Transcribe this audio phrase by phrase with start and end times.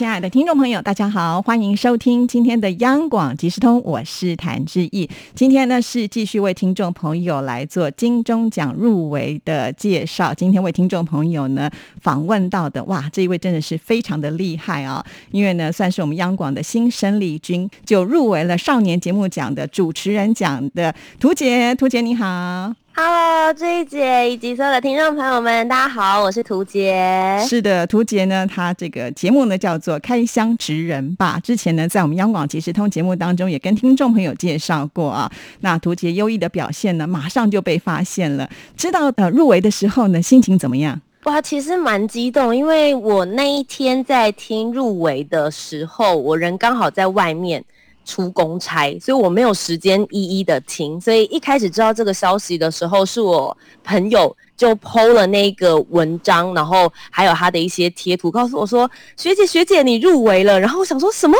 [0.00, 5.06] 亲爱的听众朋友，大家好，欢迎收听今天的央广即时通，我是谭志毅。
[5.34, 10.32] 今天呢是继续为听众朋友来做金钟奖入围的介绍。
[10.32, 11.70] 今天为听众朋友呢
[12.00, 15.04] 访问到的，哇，这一位真的是非常的厉害啊！
[15.32, 21.74] 因为呢算是我们央广的新生力军，就入围了少年节目奖的主持人奖的图杰。
[21.74, 22.79] 图杰你好。
[22.92, 27.38] Hello，这一节以及所有的听众朋友们，大家好，我是涂杰。
[27.48, 31.38] 是的，涂杰呢，他这个节目呢叫做《开箱职人吧》。
[31.46, 35.30] 之前呢，在我们央广即时通节目当中，也跟听众朋友介绍过啊。
[35.60, 38.50] 那涂杰优异的表现呢，马上就被发现了。
[38.76, 41.00] 知道呃入围的时候呢，心情怎么样？
[41.24, 47.64] 哇，其实蛮激动，因为我那一天在听入围的时候，我人刚好在外面。
[48.04, 51.00] 出公差，所以我没有时间一一的听。
[51.00, 61.36] 所以一开始知道这个消息的时候，是我朋友就剖了那个文章，然后还有他的一些贴图，告诉我说：“学姐学姐，你入围了。”然后我想说什么？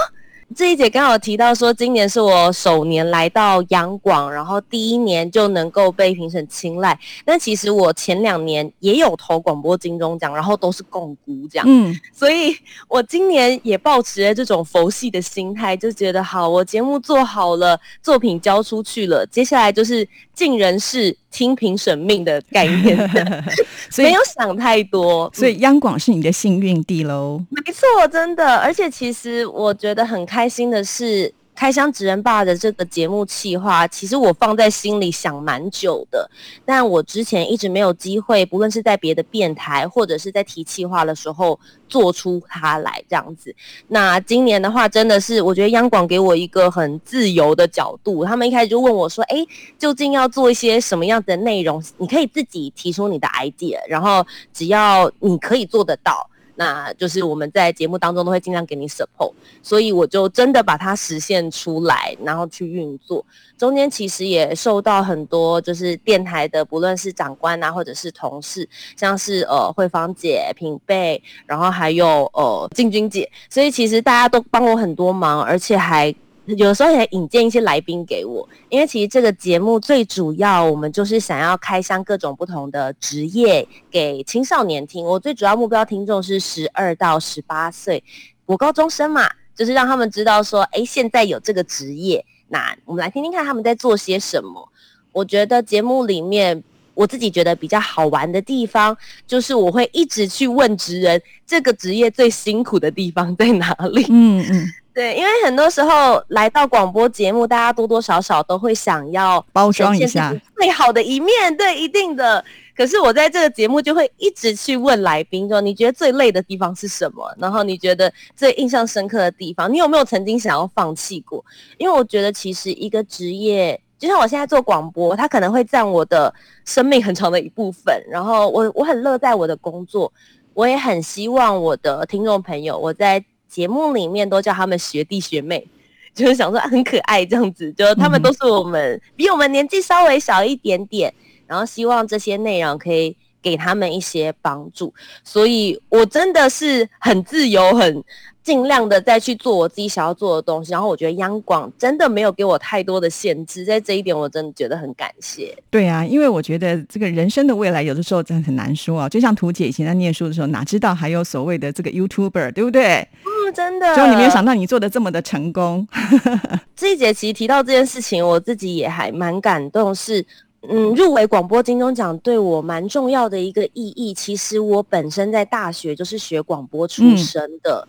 [0.57, 6.99] 这一节刚好提到说，今年是我首年来到央广，然后第一年就能够被评审青睐。
[7.25, 11.65] 但其实我前两年也有投广播金钟奖，然后都是共估奖。
[11.69, 12.57] 嗯，所以
[12.89, 20.07] 我今年也保持了这种佛系的心态，就觉得好，我节目做好了，作品交出去了，接下来就是
[20.41, 21.15] 尽人事。
[21.31, 22.97] 听凭审命的概念，
[23.89, 27.41] 所以没有想太多，所以央广是你的幸运地喽。
[27.51, 31.33] 没错，真的，而且其实我觉得很开心的是。
[31.61, 36.27] 开箱职人爸的这个节目企划，其实我放在心里想蛮久的，
[36.65, 43.55] 但我之前一直没有机会，不论是在别的电台或者是在提企划的时候，做出它来这样子。
[43.89, 49.45] 那今年的话，真的是我觉得央广给我一个很自由的角度，他们一开始就问我说：“哎，
[49.79, 51.85] 究竟要做一些什么样的内容？
[51.99, 56.27] 你可以自己提出你的 idea，然后只要你可以做得到。”
[56.61, 59.33] 那就是我们在节目当中都会尽量给你 support，
[59.63, 63.25] 所以我就真的把它实现出来，然后去运作。
[63.57, 76.15] 中间其实也受到很多就是电台的，不论是长官啊，或者是同事，像是呃慧芳姐、品贝，然后还有呃静君姐，所以其实大家都帮我很多忙，而且还。
[76.57, 85.05] 有时候也引荐一些来宾给我，因为其实这个节目最主要，我们就是想要开箱各种不同的职业给青少年听。
[85.05, 88.03] 我最主要目标听众是十二到十八岁，
[88.47, 94.69] 我高中生嘛，就是让他们知道说，哎，现在有这个职业，那我们来听听看他们在做些什么。
[95.13, 96.63] 我觉得节目里面，
[96.95, 98.97] 我自己觉得比较好玩的地方，
[99.27, 104.07] 就是我会一直去问职人，这个职业最辛苦的地方在哪里？
[104.09, 104.73] 嗯嗯。
[104.93, 112.45] 对，因为很多时候来到广播节目，大家多多少少都会想要包装一下最好的一面，对，一定的。
[112.77, 117.23] 可是我在这个节目就会一直去问来宾说：“你觉得最累的地方是什么？
[117.39, 121.45] 然后你觉得最印象深刻的地方，你有没有曾经想要放弃过？”
[121.79, 126.35] 因为我觉得其实一个职业，就像我现在做广播，它可能会占我的
[126.65, 128.03] 生命很长的一部分。
[128.11, 130.13] 然后我我很乐在我的工作，
[130.55, 133.25] 我也很希望我的听众朋友，我在。
[133.51, 135.67] 节目里面都叫他们学弟学妹，
[136.15, 141.13] 就是想说很可爱这样子，就他们都是我们比我们年纪稍微小一点点，
[141.47, 144.93] 然后希望这些内容可以给他们一些帮助，
[145.25, 148.03] 所以我真的是很自由很。
[148.43, 155.55] 尽量的再去做我自己想要做的东西，然后我觉得央广真的没有给我太多的限制，在这一点我真的觉得很感谢。
[155.69, 159.09] 对啊，因为我觉得这个人生的未来有的时候真的很难说啊。
[159.11, 163.07] 就像图姐以前在念书的时候，哪知道还有所谓的这个 YouTuber，对不对？
[163.25, 163.95] 嗯，真的。
[163.95, 165.87] 就你没有想到你做的这么的成功。
[166.75, 169.95] 这一节其实提到这件事情，我自己也还蛮感动。
[169.95, 170.25] 是，
[170.69, 174.13] 嗯，入围广播金钟奖对我蛮重要的一个意义。
[174.13, 177.89] 其实我本身在大学就是学广播出身的。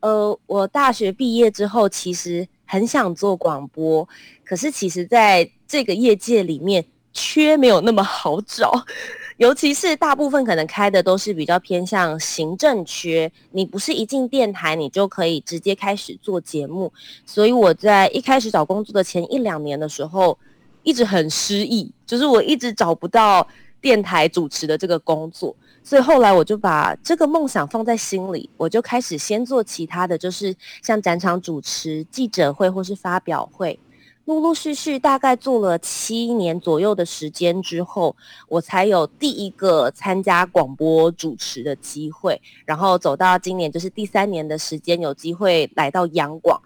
[0.00, 4.08] 呃，我大学毕业之后，其实很想做广播，
[4.44, 8.72] 可是其实在这个业界里面，缺没有那么好找，
[9.38, 16.92] 尤其是大部分可能开的都是比较偏向行政缺，你不是一进电台你就可以直接开始做节目，
[17.26, 20.38] 所以我在一开始找工作的前一两年的时候，
[20.82, 23.46] 一直很失意，就是我一直找不到
[23.80, 25.54] 电台主持的这个工作。
[25.82, 33.78] 所以后来我就把这个梦想放在心里，我就开始先做其他的，就是像展场主持、记者会或是发表会。
[34.26, 38.14] 陆陆续续大概做了七年左右的时间之后，
[38.46, 46.60] 我才有第一个参加广播主持的机会，然后走到今年就是第三年的时间，有机会来到央广，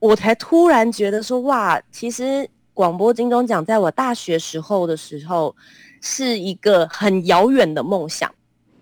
[0.00, 5.56] 我才突然觉得说，哇，其实广播金钟奖在我大学时候的时候
[6.02, 8.30] 是一个很遥远的梦想。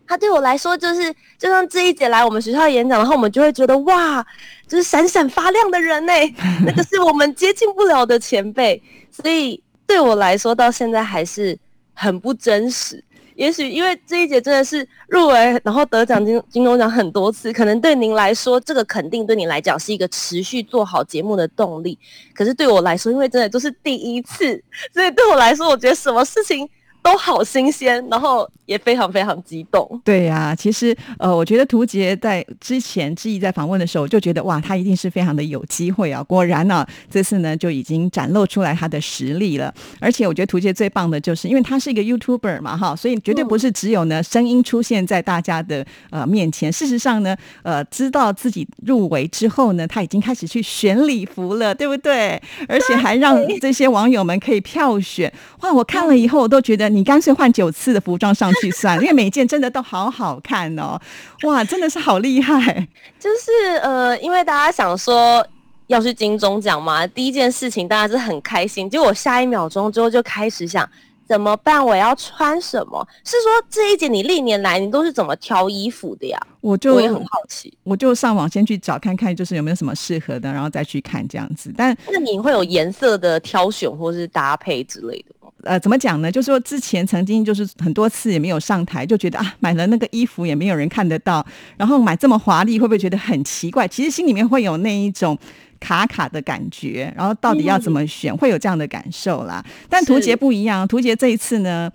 [0.04, 4.20] 他对我来说，就是就像这一节来我们学校演讲，然后我们就会觉得哇，
[4.66, 6.12] 就是闪闪发亮的人呢，
[6.66, 8.82] 那个是我们接近不了的前辈，
[9.12, 11.56] 所以对我来说，到现在还是
[11.94, 13.02] 很不真实。
[13.34, 21.98] 也许因为这一节真的是入围，然后得奖金金钟奖很多次，可能对您来说，这个肯定对你来讲是一个持续做好节目的动力。
[22.34, 26.68] 可是对我来说，因为真的都是第一次，所以对我来说，我觉得什么事情。
[27.04, 30.00] 都好新鲜，然后也非常非常激动。
[30.02, 36.22] 对呀，其实呃，我觉得涂杰在之前志毅在访问的时候，就觉得哇，他一定是非常的有机会啊。
[36.22, 39.72] 果然呢，这次呢就已经展露出来他的实力了。
[40.00, 46.72] 而且我觉得涂杰最棒的就是，因为他是一个 YouTuber 嘛，哈，所以绝对不是只有呢声音出现在大家的呃面前。
[46.72, 52.40] 事实上呢，呃，知道自己入围之后呢，他已经开始去选礼服了，对不对？
[52.66, 55.30] 而且还让这些网友们可以票选。
[55.60, 56.93] 哇，我看了以后，我都觉得。
[56.94, 60.96] 你干脆换九次的服装上去算，因为每件真的都好好看哦！
[61.42, 62.86] 哇，真的是好厉害。
[63.18, 65.44] 就是呃，因为大家想说
[65.88, 68.88] 要去金钟奖嘛，第一件事情当然是很开心。
[68.88, 70.88] 结果下一秒钟之后就开始想
[71.26, 71.84] 怎么办？
[71.84, 73.06] 我要穿什么？
[73.24, 76.38] 是说这一节你历年来你都是怎么挑衣服的呀？
[76.60, 81.72] 我就我也很好奇，我就上网先去找看看，就是有没有什么适合的，然后再去看这样子。
[81.76, 85.33] 但那你会有颜色的挑选或是搭配之类的？
[85.64, 86.30] 呃，怎么讲呢？
[86.30, 91.44] 就是说之前曾经就是很多次也没有上台，就觉得啊，买了那个衣服也没有人看得到，
[91.76, 93.88] 然后买这么华丽，会不会觉得很奇怪？
[93.88, 95.38] 其实心里面会有那一种
[95.80, 99.64] 卡卡的感觉，然后到底要怎么选，会有这样的感受啦。
[99.88, 101.90] 但图杰不一样，图杰这一次呢，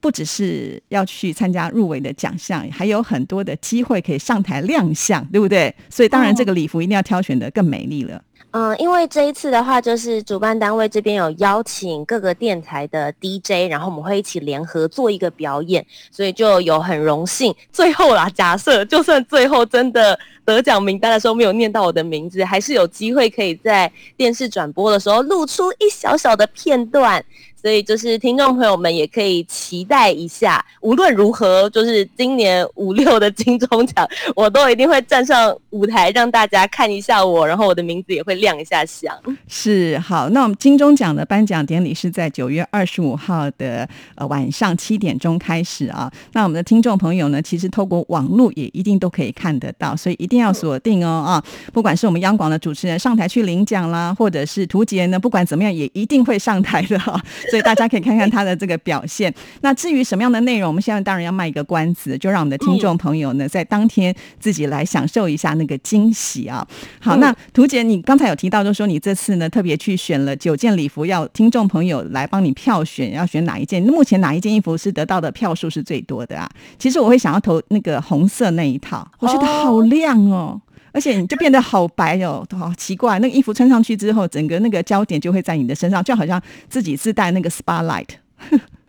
[0.00, 5.74] 不只是要去参加入围的奖项，还有很多的机会可以上台亮相，对不对？
[5.88, 8.22] 所以当然这个礼服一定要挑选的更美丽了。
[8.52, 17.52] 嗯，因为这一次的话，就是主办单位这边有邀请各个电台的 DJ，然后我们会一起联合做一个表演，所以就有很荣幸。
[17.72, 27.24] 最后啦，假设就算最后真的得奖名单的时候没有念到我的名字，还是有机会可以在电视转播的时候露出一小小的片段。
[27.60, 34.06] 所以就是听众朋友们也可以期待一下，无论如何，就是今年五六的金钟奖，
[34.36, 39.14] 我都一定会站上舞台让大家看一下我，然后我的名字也会会亮一下相。
[39.46, 46.10] 是好，那我们金钟奖的颁奖典礼是在九月二十五号的呃晚上七点钟开始啊。
[46.32, 51.44] 那我们的听众朋友呢，其实透过网络也一定都可以看得到，所以一定要锁定哦啊！
[51.72, 57.20] 不管是我们央广的主持人上台去领奖啦，或者是图杰呢，不管怎么样也一定会上台的哈。
[57.50, 59.32] 所以大家可以看看他的这个表现。
[59.60, 66.66] 那至于什么样的内容，我们现在当然要卖一个关子，就让我们的听众朋友呢，在当天自己来享受一下那个惊喜啊。
[67.00, 73.82] 好，那图杰，你刚才有提到，就说你这次呢特别去选了九件礼服，要听众朋友来帮你票选，要选哪一件？
[73.82, 76.48] 目前哪一件衣服是得到的票数是最多的啊？
[76.78, 80.60] 其实我会想要投那个红色那一套，我觉得好亮哦。
[80.92, 83.18] 而且你就变得好白哦，好奇怪！
[83.18, 88.06] 那个衣服穿上去之后，整个那个焦点就会在你的身上，就好像自己自带那个 spotlight。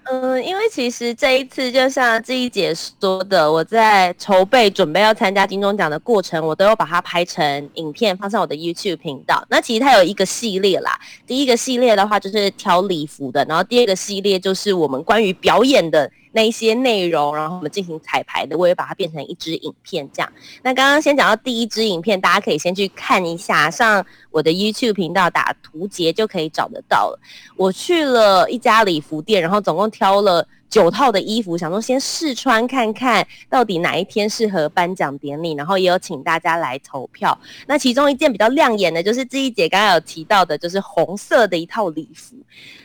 [0.05, 9.43] 嗯，因为其实这一次就像这一姐说的，我在筹备准备要参加金钟奖的过程，我都有把它拍成影片放上我的 YouTube 频道。
[9.50, 16.09] 那其实它有一个系列啦，第一个系列的话就是挑礼服的，然后第二个系列就是我们关于表演的。
[16.36, 20.30] 那一些内容，然后我们进行彩排的，我也把它变成一支影片这样。
[20.62, 27.20] 那刚刚先讲到第一支影片，大家可以先去看一下，上我的 YouTube 频道打图杰就可以找得到了。
[27.56, 37.38] 我去了一家礼服店，然后总共挑了九套的衣服，想说先试穿看看到底哪一天适合颁奖典礼，然后也有请大家来投票。
[37.67, 42.36] 那其中一件比较亮眼的，就是志一姐刚刚有提到的，就是红色的一套礼服。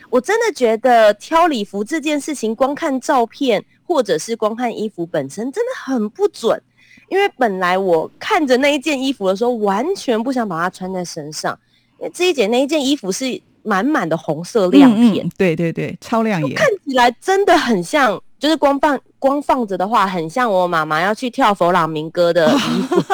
[0.09, 6.61] 我真的觉得挑礼服这件事情，光看照片或者是光看衣服本身，真的很不准。
[7.09, 11.57] 因为本来我看着那一件衣服的时候，完全不想把它穿在身上。
[11.99, 23.01] 因为这一姐那一件衣服是满满的红色亮片，对对对，超亮眼，看起来真的很像，就是光放光放着的话，很像我妈妈要去跳佛朗明哥的衣服。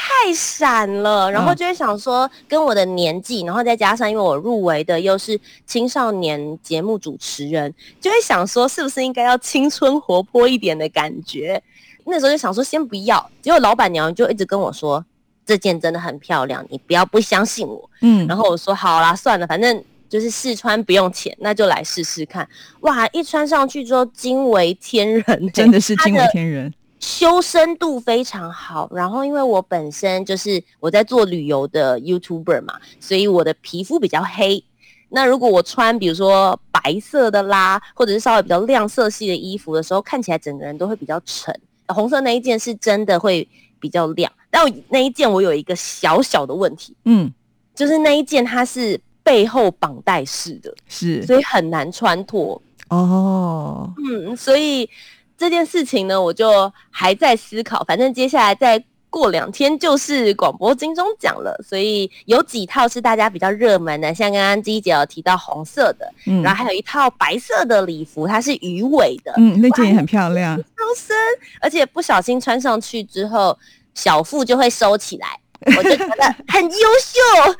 [0.00, 11.60] 太闪了，然后就会想说，跟我的年纪，然后再加上因为我入围的又是青少年节目主持人，就会想说，是不是应该要青春活泼一点的感觉？
[12.04, 13.28] 那时候就想说，先不要。
[13.42, 15.04] 结果老板娘就一直跟我说，
[15.48, 17.90] 这件真的很漂亮，你不要不相信我。
[18.02, 22.46] 嗯，然后我说好啦，算了，反正就是试穿不用钱，那就来试试看。
[22.80, 26.70] 哇，一穿上去之后惊为天人欸、 真的是惊为天人。
[27.00, 34.62] 修身度非常好，然后因为我本身就是我在做旅游的 YouTuber 嘛，所以我的皮肤比较黑。
[35.08, 41.58] 那如果我穿比如说白色的啦，或者是稍微比较亮色系的衣服的时候，看起来整个人都会比较沉。
[41.86, 43.48] 红色那一件是真的会
[43.80, 47.30] 比较亮，但我那一件我有一个小小的问题，嗯，
[47.74, 52.60] 就是那一件它是背后绑带式的，是所以很难穿脱。
[52.88, 54.88] 哦，嗯，所以
[55.36, 57.84] 这件事情呢，我就还在思考。
[57.84, 70.56] 反正接下来再过两天就是广播金钟奖了，所以有几套是大家比较热门的，像刚刚第一姐有提到红色的，嗯然后还有一套白色的礼服，它是鱼尾的，嗯，那件也很漂亮。
[70.56, 70.64] 超
[70.96, 71.16] 深，
[71.60, 73.58] 而且不小心穿上去之后，
[73.94, 75.28] 小腹就会收起来。
[75.76, 77.56] 我就觉得很优秀，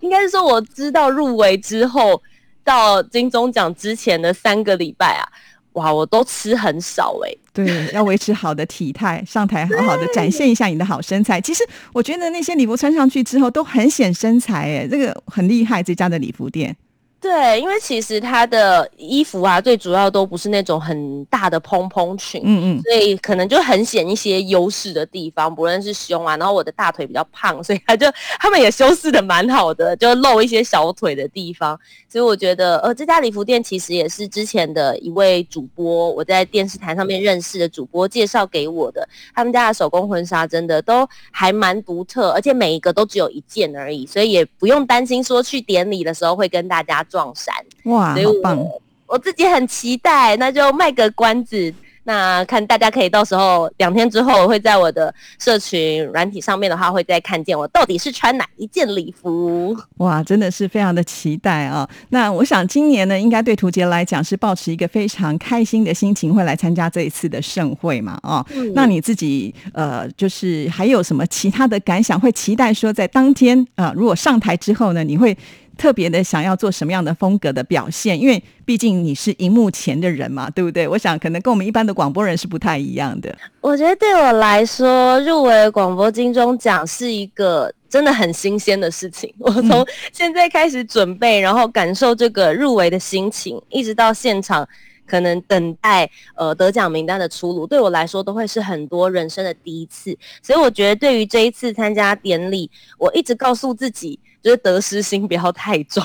[0.00, 2.20] 应该是说我知道入围之后，
[2.64, 5.28] 到金钟奖之前的三个礼拜啊，
[5.74, 11.38] 哇，我都吃很少哎、对，要维持好的体态，上台好好的展现一下你的好身材。
[11.42, 11.62] 其实
[11.92, 16.74] 我觉得那些礼服穿上去之后都很显身材，哎，这个很厉害，这家的礼服店。
[17.22, 28.10] 对，因为其实它的衣服啊，最主要都不是那种很大的蓬蓬裙，嗯嗯，所以可能就很显一些优势的地方，不论是胸啊，然后我的大腿比较胖，所以他就
[28.40, 31.78] 他们也修饰的蛮好的，就露一些小腿的地方。
[32.08, 39.08] 所以我觉得，呃，这家礼服店其实也是之前的一位主播，我在电视台上面认识的主播介绍给我的。
[39.32, 47.54] 他们家的手工婚纱真的都还蛮独特，而且每一个都只有一件而已，所以也不用担心说去典礼的时候会跟大家撞衫。
[47.84, 48.56] 哇，所以好棒！
[48.56, 51.72] 我我自己很期待，那就卖个关子。
[52.04, 59.76] 那看大家可以到时候两天之后，我会在我的社群软体上面的话，会再看见我到底是穿哪一件礼服。
[59.98, 61.88] 哇，真的是非常的期待啊！
[62.08, 68.18] 那我想今年呢，应该对图杰来讲是保持一个非常开心的心情，会来参加这一次的盛会嘛？
[68.24, 72.18] 哦，嗯那你自己呃，就是还有什么其他的感想？
[72.18, 75.38] 会期待说在当天啊、呃如果上台之后呢，你会
[75.82, 78.20] 特别的想要做什么样的风格的表现？
[78.20, 80.86] 因为毕竟你是荧幕前的人嘛，对不对？
[80.86, 83.36] 我想可能跟我们一般的广播人是不太一样的。
[83.60, 89.34] 我觉得对我来说，入围广播金钟奖是一个真的很新鲜的事情。
[89.38, 94.68] 我从现在开始准备，然后感受这个入围的心情，一直到现场。
[95.12, 106.02] 可能等待呃得奖名单的出炉，对我来说都会是很多人生的第一次，所以我觉得对于这一次参加典礼，我一直告诉自己，就是得失心不要太重，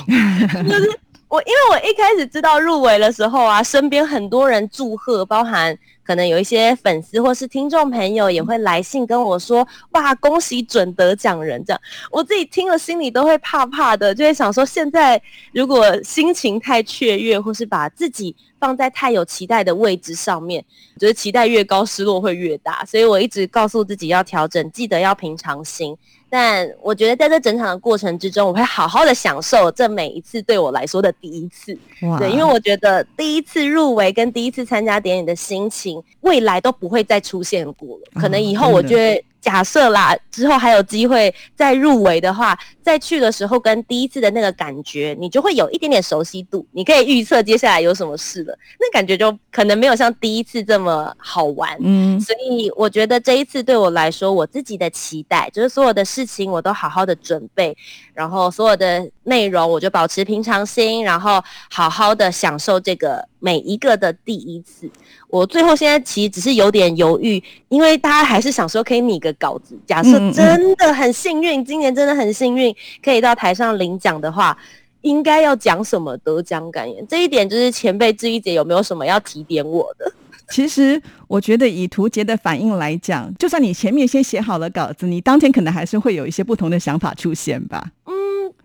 [1.28, 11.80] 我因为我一开始知道入围的时候啊，身边很多人祝贺，包含可能有一些粉丝或是听众朋友也会来信跟我说，哇，恭喜准得奖人这样。
[12.10, 15.20] 我自己听了心里都会怕怕的，就会想说，现在
[15.52, 20.64] 如果心情太雀跃，或是把自己放在太有期待的位置上面，
[20.98, 22.82] 就是期待越高，失落会越大。
[22.86, 25.94] 所以我一直告诉自己要调整，记得要平常心。
[26.30, 31.76] 但我觉得在这整场的过程之中，我会好好的享受这每一次对我来说的第一次。
[32.02, 38.20] 哇，对，因为我觉得第一次入围跟第一次参加典礼的心情，未来都不会再出现过了。
[38.20, 48.54] 可能以后我就会假设啦，之后还有机会再入围的话，再去的时候跟第一次的那个感觉，你就会有一点点熟悉度，你可以预测接下来有什么事了。
[48.78, 51.74] 那感觉就可能没有像第一次这么好玩。
[51.80, 57.74] 嗯，所以我觉得这一次对我来说，我自己的期待就是所有的事情我都好好的准备，
[58.12, 64.90] 然后所有的内容我就保持平常心，然后好好的享受这个每一个的第一次。
[65.28, 74.56] 我最后现在其实只是有点犹豫，因为大家还是想说可以拟个稿子，假设真的很幸运，今年真的很幸运可以到台上领奖的话。
[75.02, 77.06] 应该要讲什么得奖感言？
[77.06, 80.12] 这一点就是前辈志一姐有没有什么要提点我的？
[80.50, 87.92] 其实我觉得以图杰的反应来讲，就算你前面先写好了稿子，你当天可能还是会有一些不同的想法出现吧。
[88.06, 88.12] 嗯，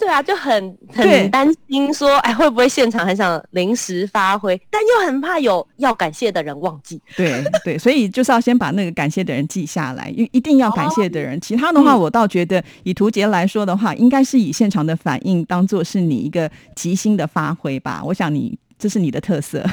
[0.03, 7.01] 对啊，就很很担心说，哎，会不会现场很想临时发挥，但又很怕有要感谢的人忘记。
[7.15, 11.39] 对对，所以就是要先把那个感谢的人记下来，一一定要感谢的人。
[11.39, 18.01] 其他的话，嗯我倒觉得以图杰来说的话，应该是以现场的反应当做是你一个即兴的发挥吧。
[18.03, 19.63] 我想你这是你的特色。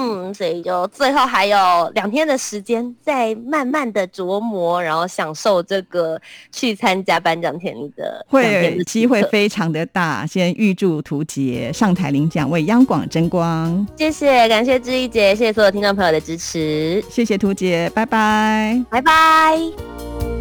[0.00, 6.18] 嗯，所以就最后还有两天的时间，再慢慢的琢磨，然后享受这个
[6.52, 10.24] 去参加颁奖典礼的会机会非常的大。
[10.24, 13.84] 先预祝图杰上台领奖，为央广争光。
[13.96, 18.80] 谢谢，感谢志毅姐，谢谢所有听众朋友的支持，谢谢图杰，拜拜。
[18.88, 20.37] 拜拜。